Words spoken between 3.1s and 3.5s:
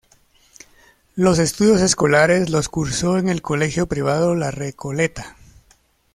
en el